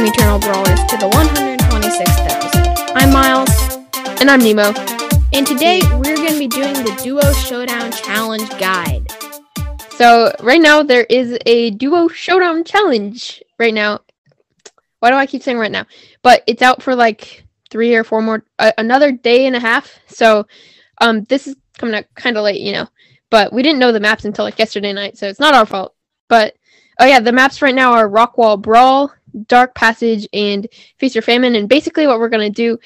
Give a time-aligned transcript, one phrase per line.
[0.00, 2.92] welcome Eternal Brawlers to the 126th episode.
[2.96, 3.50] I'm Miles.
[4.20, 4.72] And I'm Nemo.
[5.34, 9.12] And today we're going to be doing the Duo Showdown Challenge Guide.
[9.90, 14.00] So, right now there is a Duo Showdown Challenge right now.
[15.00, 15.84] Why do I keep saying right now?
[16.22, 19.98] But it's out for like three or four more, uh, another day and a half.
[20.06, 20.46] So,
[21.02, 22.88] um, this is coming out kind of late, you know.
[23.28, 25.94] But we didn't know the maps until like yesterday night, so it's not our fault.
[26.28, 26.54] But
[27.00, 29.12] oh yeah, the maps right now are Rockwall Brawl,
[29.46, 30.66] Dark Passage, and
[30.98, 31.54] Feast or Famine.
[31.54, 32.78] And basically, what we're gonna do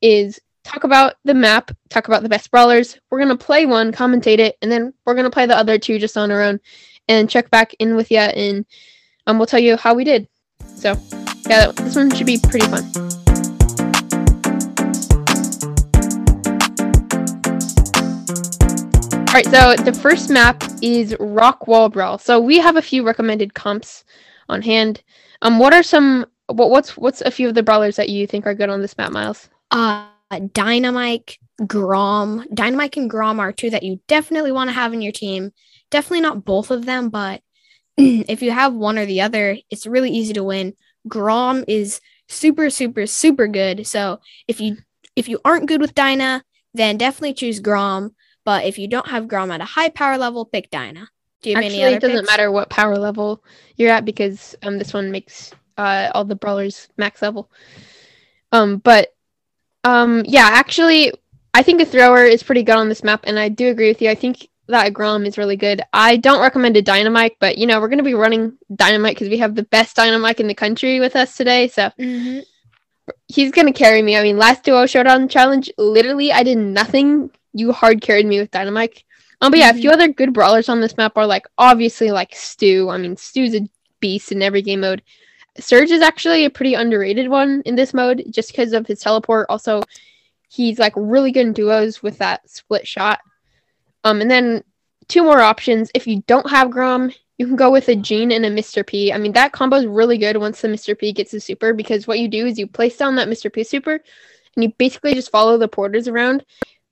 [0.00, 2.98] is talk about the map, talk about the best brawlers.
[3.10, 6.16] We're gonna play one, commentate it, and then we're gonna play the other two just
[6.16, 6.60] on our own,
[7.08, 8.64] and check back in with you, and
[9.26, 10.28] um, we'll tell you how we did.
[10.76, 10.96] So
[11.48, 12.84] yeah, this one should be pretty fun.
[19.30, 22.18] All right, so the first map is Rock Wall Brawl.
[22.18, 24.04] So we have a few recommended comps
[24.48, 25.04] on hand.
[25.42, 26.26] Um, what are some?
[26.46, 28.96] What what's what's a few of the brawlers that you think are good on this
[28.98, 29.48] map, Miles?
[29.70, 32.46] Uh, Dynamike, Grom.
[32.52, 35.52] Dynamike and Grom are two that you definitely want to have in your team.
[35.90, 37.42] Definitely not both of them, but
[37.96, 40.74] if you have one or the other, it's really easy to win.
[41.08, 43.86] Grom is super, super, super good.
[43.86, 44.76] So if you
[45.16, 48.14] if you aren't good with Dyna, then definitely choose Grom.
[48.44, 51.08] But if you don't have Grom at a high power level, pick Dyna.
[51.42, 52.30] Do you have Actually, it doesn't picks?
[52.30, 53.42] matter what power level
[53.76, 57.50] you're at because um this one makes uh all the brawlers max level.
[58.52, 59.14] Um, but
[59.84, 61.12] um yeah, actually,
[61.54, 64.02] I think a thrower is pretty good on this map, and I do agree with
[64.02, 64.10] you.
[64.10, 65.82] I think that Grom is really good.
[65.92, 69.38] I don't recommend a Dynamike, but you know we're gonna be running Dynamike because we
[69.38, 71.68] have the best Dynamike in the country with us today.
[71.68, 72.40] So mm-hmm.
[73.28, 74.16] he's gonna carry me.
[74.16, 78.50] I mean, last duo showdown challenge, literally, I did nothing you hard carried me with
[78.50, 79.04] Dynamike.
[79.40, 79.78] Um, but yeah, mm-hmm.
[79.78, 80.00] a few mm-hmm.
[80.00, 82.88] other good brawlers on this map are like obviously like Stu.
[82.90, 83.68] I mean, Stu's a
[84.00, 85.02] beast in every game mode.
[85.58, 89.46] Surge is actually a pretty underrated one in this mode just because of his teleport.
[89.48, 89.82] Also,
[90.48, 93.20] he's like really good in duos with that split shot.
[94.04, 94.62] Um, and then
[95.08, 95.90] two more options.
[95.94, 98.86] If you don't have Grom, you can go with a Gene and a Mr.
[98.86, 99.12] P.
[99.12, 100.96] I mean, that combo is really good once the Mr.
[100.96, 103.52] P gets the super because what you do is you place down that Mr.
[103.52, 104.00] P super
[104.56, 106.44] and you basically just follow the porters around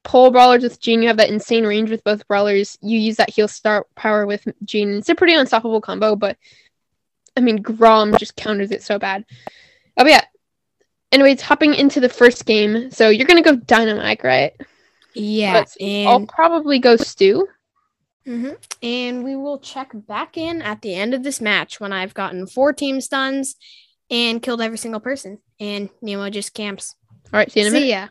[0.04, 2.78] pull brawlers with Gene, you have that insane range with both brawlers.
[2.80, 4.94] You use that heal star power with Gene.
[4.94, 6.36] It's a pretty unstoppable combo, but
[7.36, 9.24] I mean Grom just counters it so bad.
[9.96, 10.24] Oh yeah.
[11.10, 12.90] Anyways, hopping into the first game.
[12.90, 14.52] So you're gonna go Dynamike, right?
[15.14, 17.48] Yeah, and I'll probably go Stu.
[18.26, 18.52] Mm-hmm.
[18.82, 22.46] And we will check back in at the end of this match when I've gotten
[22.46, 23.56] four team stuns
[24.10, 25.38] and killed every single person.
[25.58, 26.94] And Nemo just camps.
[27.32, 27.90] All right, see you in a see minute.
[27.90, 28.08] ya.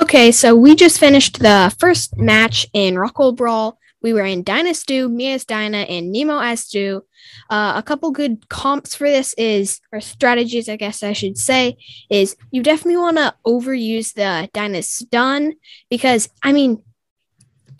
[0.00, 3.78] Okay, so we just finished the first match in Rockwall Brawl.
[4.02, 7.02] We were in Dyna Stu, me as Dyna, and Nemo as Stu.
[7.48, 11.78] Uh, a couple good comps for this is, or strategies, I guess I should say,
[12.10, 15.54] is you definitely want to overuse the Dyna stun
[15.88, 16.82] because, I mean,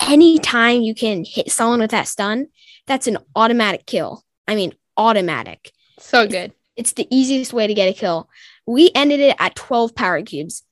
[0.00, 2.48] anytime you can hit someone with that stun,
[2.86, 4.24] that's an automatic kill.
[4.48, 5.70] I mean, automatic.
[5.98, 6.52] So good.
[6.76, 8.28] It's, it's the easiest way to get a kill.
[8.66, 10.62] We ended it at 12 power cubes.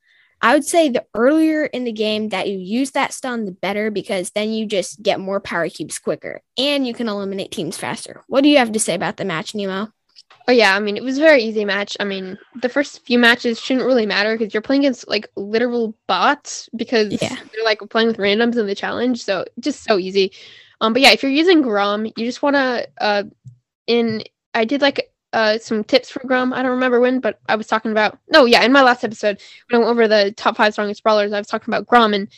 [0.45, 3.91] I would say the earlier in the game that you use that stun, the better
[3.91, 8.23] because then you just get more power cubes quicker and you can eliminate teams faster.
[8.27, 9.91] What do you have to say about the match, Nemo?
[10.47, 11.97] Oh yeah, I mean it was a very easy match.
[11.99, 15.97] I mean the first few matches shouldn't really matter because you're playing against like literal
[16.07, 17.35] bots because yeah.
[17.35, 20.31] they're like playing with randoms in the challenge, so just so easy.
[20.83, 23.23] Um, but yeah, if you're using Grom, you just want to uh,
[23.87, 26.53] in I did like uh, some tips for Grom.
[26.53, 29.41] I don't remember when, but I was talking about no, yeah, in my last episode
[29.69, 32.29] when I went over the top five strongest brawlers, I was talking about Grom, and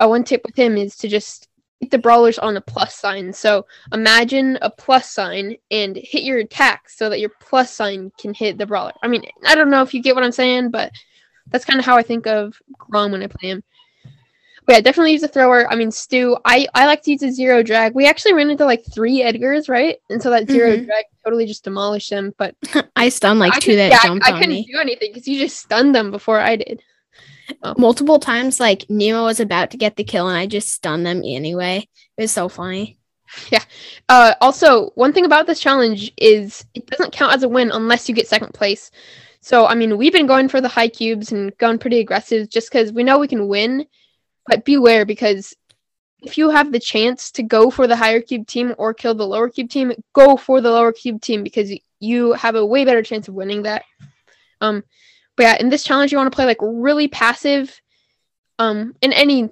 [0.00, 1.48] uh, one tip with him is to just
[1.80, 3.32] hit the brawlers on a plus sign.
[3.32, 8.34] So imagine a plus sign and hit your attack so that your plus sign can
[8.34, 8.92] hit the brawler.
[9.02, 10.92] I mean, I don't know if you get what I'm saying, but
[11.48, 13.62] that's kind of how I think of Grom when I play him.
[14.64, 15.70] But yeah, definitely use a thrower.
[15.70, 17.94] I mean, Stu, I, I like to use a zero drag.
[17.94, 19.96] We actually ran into like three Edgars, right?
[20.08, 20.84] And so that 0 mm-hmm.
[20.84, 22.32] drag totally just demolished them.
[22.38, 22.54] But
[22.96, 24.68] I stunned like I two could, that yeah, jumped I, I couldn't me.
[24.70, 26.82] do anything because you just stunned them before I did.
[27.62, 31.04] Um, Multiple times, like Nemo was about to get the kill and I just stunned
[31.04, 31.88] them anyway.
[32.16, 32.98] It was so funny.
[33.50, 33.64] Yeah.
[34.08, 38.08] Uh, also, one thing about this challenge is it doesn't count as a win unless
[38.08, 38.90] you get second place.
[39.40, 42.70] So, I mean, we've been going for the high cubes and going pretty aggressive just
[42.70, 43.86] because we know we can win
[44.46, 45.54] but beware because
[46.22, 49.26] if you have the chance to go for the higher cube team or kill the
[49.26, 53.02] lower cube team, go for the lower cube team because you have a way better
[53.02, 53.84] chance of winning that.
[54.60, 54.84] Um,
[55.36, 57.80] but yeah, in this challenge, you want to play like really passive.
[58.58, 59.50] Um, in any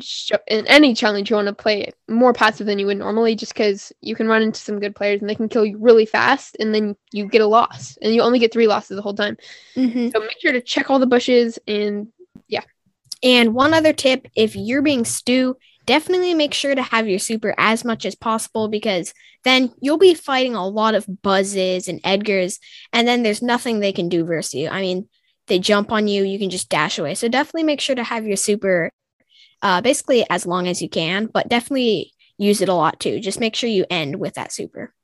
[0.00, 3.52] sh- in any challenge you want to play more passive than you would normally, just
[3.52, 6.56] because you can run into some good players and they can kill you really fast,
[6.60, 9.36] and then you get a loss, and you only get three losses the whole time.
[9.76, 10.08] Mm-hmm.
[10.08, 12.08] So make sure to check all the bushes and
[12.46, 12.62] yeah.
[13.22, 15.56] And one other tip: if you're being Stu,
[15.86, 20.14] definitely make sure to have your super as much as possible because then you'll be
[20.14, 22.58] fighting a lot of buzzes and Edgars,
[22.92, 24.68] and then there's nothing they can do versus you.
[24.68, 25.08] I mean,
[25.46, 27.14] they jump on you, you can just dash away.
[27.14, 28.92] So definitely make sure to have your super
[29.62, 33.20] uh, basically as long as you can, but definitely use it a lot too.
[33.20, 34.94] Just make sure you end with that super.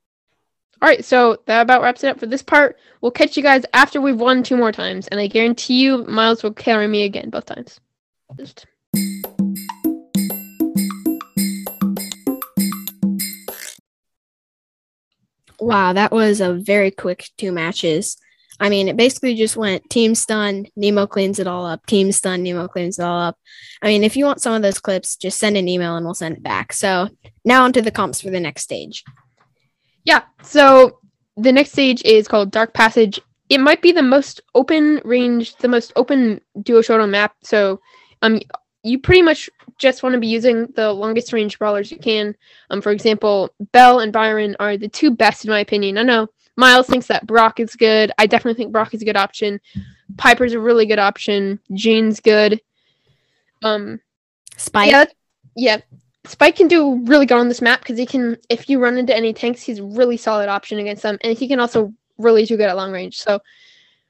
[0.82, 2.76] All right, so that about wraps it up for this part.
[3.00, 6.42] We'll catch you guys after we've won two more times, and I guarantee you Miles
[6.42, 7.80] will carry me again both times.
[8.36, 8.66] Just...
[15.60, 18.16] Wow, that was a very quick two matches.
[18.60, 22.42] I mean, it basically just went team stun, Nemo cleans it all up, team stun,
[22.42, 23.38] Nemo cleans it all up.
[23.82, 26.14] I mean, if you want some of those clips, just send an email and we'll
[26.14, 26.72] send it back.
[26.72, 27.08] So
[27.44, 29.04] now onto the comps for the next stage.
[30.04, 30.98] Yeah, so
[31.36, 33.20] the next stage is called Dark Passage.
[33.48, 37.34] It might be the most open range, the most open duo showdown map.
[37.42, 37.80] So
[38.24, 38.40] um
[38.82, 39.48] you pretty much
[39.78, 42.36] just want to be using the longest range brawlers you can.
[42.70, 45.96] Um, for example, Belle and Byron are the two best in my opinion.
[45.96, 48.12] I know Miles thinks that Brock is good.
[48.18, 49.60] I definitely think Brock is a good option.
[50.16, 51.58] Piper's a really good option.
[51.72, 52.60] Jane's good.
[53.62, 54.00] Um,
[54.56, 54.90] Spike.
[54.90, 55.04] Yeah,
[55.56, 55.80] yeah.
[56.26, 58.36] Spike can do really good on this map because he can.
[58.48, 61.48] If you run into any tanks, he's a really solid option against them, and he
[61.48, 63.18] can also really do good at long range.
[63.18, 63.40] So,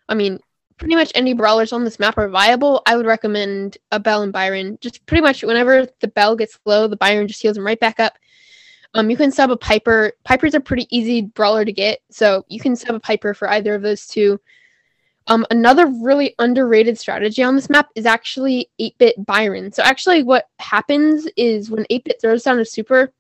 [0.08, 0.38] I mean,
[0.78, 2.82] pretty much any brawlers on this map are viable.
[2.86, 4.78] I would recommend a Belle and Byron.
[4.80, 8.00] Just pretty much whenever the Belle gets low, the Byron just heals him right back
[8.00, 8.18] up.
[8.94, 10.12] Um, you can sub a Piper.
[10.24, 13.74] Piper's a pretty easy brawler to get, so you can sub a Piper for either
[13.74, 14.40] of those two.
[15.26, 19.72] Um, another really underrated strategy on this map is actually 8-bit Byron.
[19.72, 23.10] So actually what happens is when 8-bit throws down a super,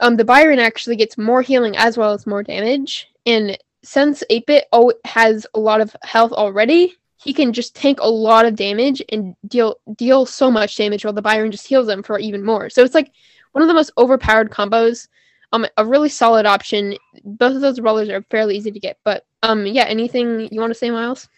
[0.00, 3.08] um, the Byron actually gets more healing as well as more damage.
[3.24, 3.56] And
[3.86, 4.66] since 8-bit
[5.04, 9.34] has a lot of health already, he can just tank a lot of damage and
[9.46, 12.68] deal deal so much damage while the Byron just heals him for even more.
[12.68, 13.12] So it's like
[13.52, 15.08] one of the most overpowered combos.
[15.52, 16.96] Um, a really solid option.
[17.24, 18.98] Both of those rollers are fairly easy to get.
[19.04, 21.28] But um, yeah, anything you want to say, Miles?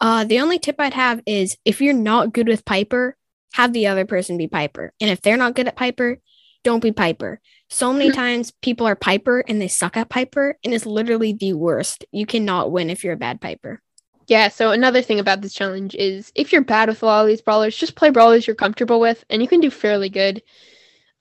[0.00, 3.16] Uh, the only tip I'd have is if you're not good with Piper,
[3.54, 4.92] have the other person be Piper.
[5.00, 6.18] And if they're not good at Piper,
[6.64, 7.40] don't be Piper.
[7.72, 11.54] So many times people are Piper and they suck at Piper, and it's literally the
[11.54, 12.04] worst.
[12.12, 13.80] You cannot win if you're a bad Piper.
[14.28, 17.28] Yeah, so another thing about this challenge is if you're bad with a lot of
[17.28, 20.42] these brawlers, just play brawlers you're comfortable with, and you can do fairly good.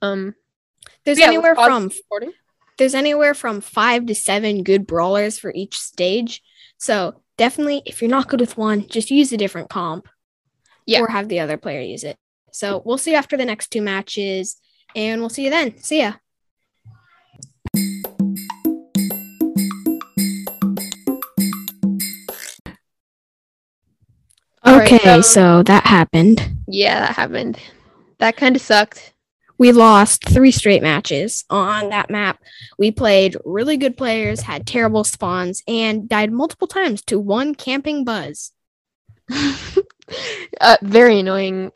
[0.01, 0.35] Um,
[1.05, 1.89] there's yeah, anywhere from
[2.77, 6.43] there's anywhere from five to seven good brawlers for each stage.
[6.77, 10.09] So definitely, if you're not good with one, just use a different comp.
[10.85, 10.99] Yeah.
[10.99, 12.17] Or have the other player use it.
[12.51, 14.57] So we'll see you after the next two matches,
[14.97, 15.77] and we'll see you then.
[15.77, 16.15] See ya.
[24.93, 26.47] Okay, so- so that happened.
[26.67, 27.57] Yeah, that happened.
[28.19, 29.13] That kind of sucked.
[29.57, 32.39] we lost three straight matches on that map.
[32.79, 38.03] We played really good players, had terrible spawns, and died multiple times to one camping
[38.03, 38.53] buzz.
[40.61, 41.71] uh, very annoying.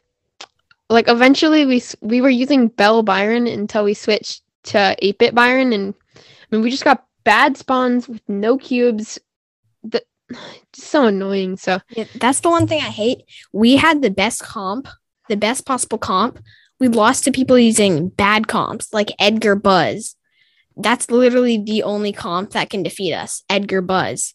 [0.89, 5.93] Like eventually, we we were using Belle Byron until we switched to 8-bit Byron, and
[6.15, 6.19] I
[6.55, 9.19] mean we just got bad spawns with no cubes.
[9.87, 10.05] Just
[10.73, 11.57] so annoying.
[11.57, 13.23] So Yeah, that's the one thing I hate.
[13.53, 14.87] We had the best comp,
[15.29, 16.39] the best possible comp.
[16.79, 20.15] We lost to people using bad comps like Edgar Buzz.
[20.75, 24.33] That's literally the only comp that can defeat us, Edgar Buzz.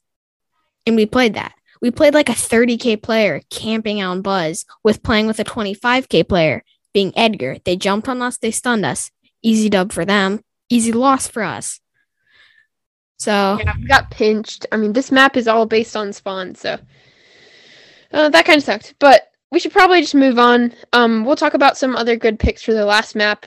[0.87, 1.52] And we played that.
[1.82, 6.62] We played like a 30k player camping on Buzz with playing with a 25k player
[6.92, 7.56] being Edgar.
[7.64, 9.11] They jumped on us, they stunned us.
[9.42, 11.80] Easy dub for them, easy loss for us.
[13.21, 14.65] So, yeah, we got pinched.
[14.73, 16.79] I mean, this map is all based on spawn, so
[18.15, 18.95] uh, that kind of sucked.
[18.99, 20.73] But we should probably just move on.
[20.95, 23.45] Um, we'll talk about some other good picks for the last map,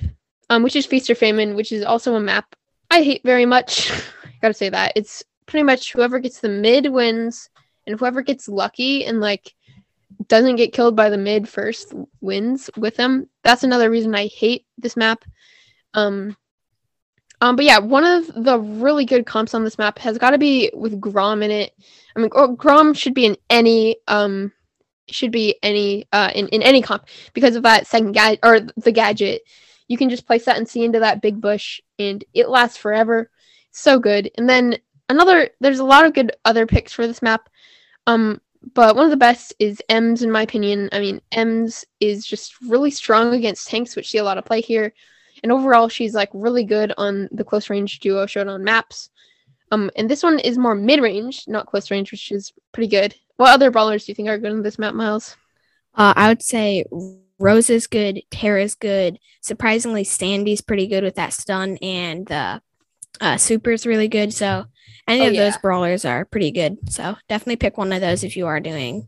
[0.51, 2.56] um, which is Feast or Famine, which is also a map
[2.92, 3.92] I hate very much.
[4.24, 7.50] I gotta say that it's pretty much whoever gets the mid wins,
[7.88, 9.56] and whoever gets lucky and like
[10.27, 13.27] doesn't get killed by the mid first wins with them.
[13.44, 15.25] That's another reason I hate this map.
[15.96, 16.38] Um,
[17.43, 20.38] um, but yeah, one of the really good comps on this map has got to
[20.38, 21.73] be with Grom in it.
[22.15, 24.53] I mean, Grom should be in any um,
[25.09, 28.93] should be any uh in, in any comp because of that second gadget or the
[28.93, 29.41] gadget.
[29.89, 33.29] You can just place that and see into that big bush, and it lasts forever.
[33.71, 34.31] So good.
[34.38, 34.77] And then
[35.09, 37.50] another, there's a lot of good other picks for this map.
[38.07, 38.39] Um,
[38.73, 40.88] but one of the best is Emz, in my opinion.
[40.93, 44.62] I mean, Emz is just really strong against tanks, which see a lot of play
[44.62, 44.93] here.
[45.43, 49.09] And overall, she's like really good on the close range duo shown on maps.
[49.71, 53.13] Um, and this one is more mid range, not close range, which is pretty good.
[53.38, 55.35] What other brawlers do you think are good on this map, Miles?
[55.95, 56.85] Uh, I would say
[57.39, 59.19] Rose is good, Tara's good.
[59.41, 62.62] Surprisingly, Sandy's pretty good with that stun, and the
[63.19, 64.33] uh, Super's really good.
[64.33, 64.65] So
[65.07, 65.45] any oh, of yeah.
[65.45, 66.77] those brawlers are pretty good.
[66.89, 69.07] So definitely pick one of those if you are doing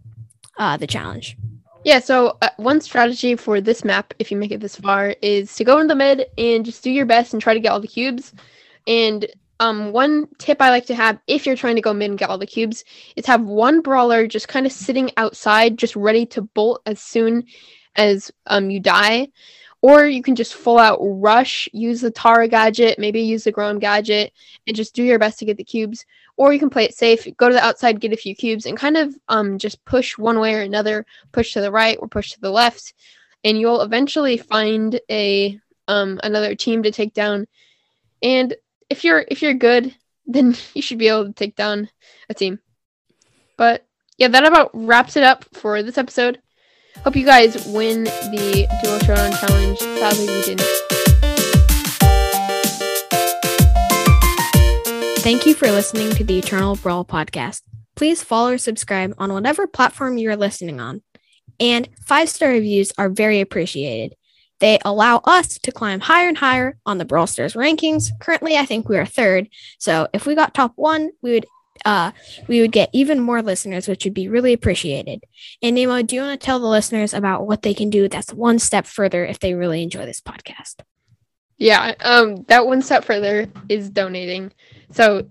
[0.57, 1.37] uh, the challenge.
[1.85, 5.53] Yeah, so uh, one strategy for this map, if you make it this far, is
[5.55, 7.79] to go in the mid and just do your best and try to get all
[7.79, 8.33] the cubes.
[8.87, 9.27] And
[9.59, 12.31] um, one tip I like to have if you're trying to go mid and get
[12.31, 12.83] all the cubes
[13.15, 17.45] is have one brawler just kind of sitting outside, just ready to bolt as soon
[17.97, 19.27] as um you die.
[19.85, 23.77] Or you can just full out rush, use the Tara gadget, maybe use the Grom
[23.77, 24.33] gadget,
[24.65, 26.07] and just do your best to get the cubes.
[26.37, 28.75] Or you can play it safe, go to the outside, get a few cubes, and
[28.75, 32.31] kind of um just push one way or another, push to the right or push
[32.31, 32.95] to the left,
[33.43, 37.45] and you'll eventually find a um another team to take down.
[38.23, 38.55] And
[38.89, 41.91] if you're if you're good, then you should be able to take down
[42.27, 42.57] a team.
[43.55, 43.85] But
[44.17, 46.41] yeah, that about wraps it up for this episode.
[47.03, 49.77] Hope you guys win the Duo Showdown Challenge.
[49.77, 50.85] Sadly, we didn't.
[55.19, 57.61] Thank you for listening to the Eternal Brawl podcast.
[57.95, 61.01] Please follow or subscribe on whatever platform you are listening on.
[61.59, 64.15] And five star reviews are very appreciated.
[64.59, 68.09] They allow us to climb higher and higher on the Brawl Stars rankings.
[68.19, 69.49] Currently, I think we are third.
[69.79, 71.45] So if we got top one, we would
[71.85, 72.11] uh,
[72.47, 75.23] we would get even more listeners, which would be really appreciated.
[75.61, 78.33] And Nemo, do you want to tell the listeners about what they can do that's
[78.33, 80.81] one step further if they really enjoy this podcast?
[81.57, 84.51] Yeah, um, that one step further is donating.
[84.91, 85.29] So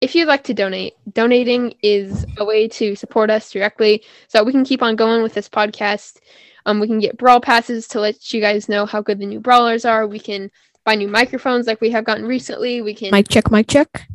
[0.00, 4.52] if you'd like to donate, donating is a way to support us directly so we
[4.52, 6.18] can keep on going with this podcast.
[6.64, 9.40] Um, we can get brawl passes to let you guys know how good the new
[9.40, 10.06] brawlers are.
[10.06, 10.50] We can
[10.84, 12.82] buy new microphones like we have gotten recently.
[12.82, 14.08] We can mic check, mic check.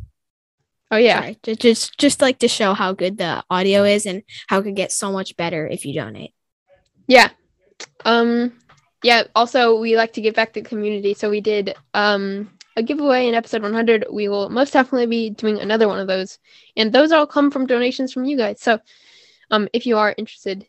[0.90, 1.56] Oh yeah, Sorry.
[1.56, 4.92] just just like to show how good the audio is and how it could get
[4.92, 6.34] so much better if you donate.
[7.06, 7.30] Yeah.
[8.04, 8.52] Um
[9.02, 11.14] yeah, also we like to give back to the community.
[11.14, 14.06] So we did um a giveaway in episode 100.
[14.10, 16.38] We will most definitely be doing another one of those.
[16.76, 18.60] And those all come from donations from you guys.
[18.60, 18.78] So
[19.50, 20.66] um if you are interested,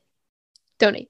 [0.79, 1.09] donate.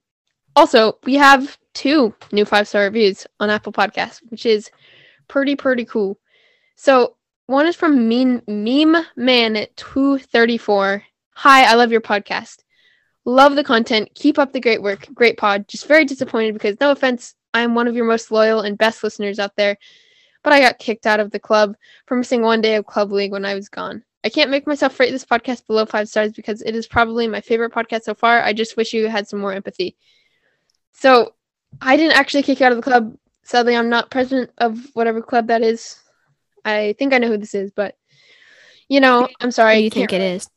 [0.55, 4.71] Also, we have two new five-star reviews on Apple Podcasts, which is
[5.27, 6.17] pretty pretty cool.
[6.75, 7.17] So
[7.48, 11.04] one is from Meme Meme Man 234.
[11.36, 12.64] Hi, I love your podcast.
[13.24, 14.10] Love the content.
[14.16, 15.08] Keep up the great work.
[15.14, 15.68] Great pod.
[15.68, 19.04] Just very disappointed because no offense, I am one of your most loyal and best
[19.04, 19.78] listeners out there,
[20.44, 21.75] but I got kicked out of the club
[22.08, 24.04] for missing one day of club league when I was gone.
[24.24, 27.42] I can't make myself rate this podcast below five stars because it is probably my
[27.42, 28.42] favorite podcast so far.
[28.42, 29.96] I just wish you had some more empathy.
[30.94, 31.36] So
[31.80, 33.16] I didn't actually kick you out of the club.
[33.44, 36.00] Sadly, I'm not president of whatever club that is.
[36.65, 37.95] I think I know who this is, but
[38.89, 39.77] you know, I'm sorry.
[39.77, 40.50] Who you think it is?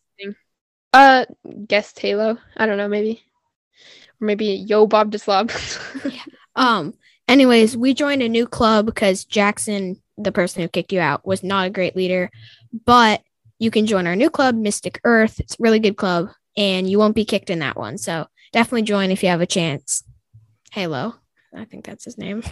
[0.92, 1.26] Uh,
[1.66, 2.38] guess Halo.
[2.56, 3.22] I don't know, maybe,
[4.20, 5.52] or maybe Yo Bob Deslob.
[6.12, 6.22] yeah.
[6.56, 6.94] Um.
[7.28, 11.42] Anyways, we joined a new club because Jackson, the person who kicked you out, was
[11.42, 12.30] not a great leader.
[12.86, 13.22] But
[13.58, 15.38] you can join our new club, Mystic Earth.
[15.40, 17.98] It's a really good club, and you won't be kicked in that one.
[17.98, 20.02] So definitely join if you have a chance.
[20.72, 21.16] Halo.
[21.54, 22.42] I think that's his name.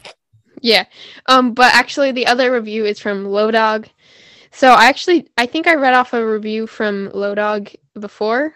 [0.67, 0.87] Yeah.
[1.27, 3.89] Um, but actually the other review is from Lowdog.
[4.51, 8.53] So I actually I think I read off a review from Lowdog before.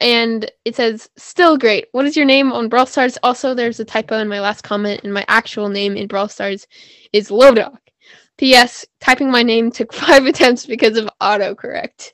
[0.00, 1.88] And it says, still great.
[1.92, 3.18] What is your name on Brawl Stars?
[3.22, 6.66] Also, there's a typo in my last comment, and my actual name in Brawl Stars
[7.12, 7.76] is Lowdog.
[8.38, 8.84] P.S.
[9.00, 12.12] Typing my name took five attempts because of autocorrect.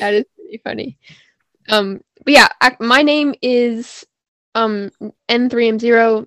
[0.00, 0.98] that is pretty funny.
[1.68, 4.06] Um, but yeah, I, my name is
[4.54, 4.90] um
[5.28, 6.26] N3M0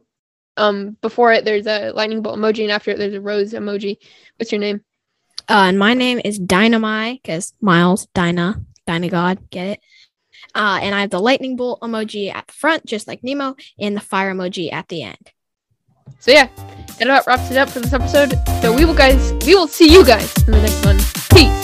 [0.58, 3.98] um, before it, there's a lightning bolt emoji, and after it, there's a rose emoji.
[4.38, 4.84] What's your name?
[5.50, 9.80] Uh, and my name is Dynamite because Miles, Dyna, Dyna God, get it?
[10.56, 13.96] Uh, and I have the lightning bolt emoji at the front, just like Nemo, and
[13.96, 15.32] the fire emoji at the end.
[16.20, 16.48] So yeah,
[17.00, 18.34] that about wraps it up for this episode.
[18.62, 21.63] So we will guys, we will see you guys in the next one.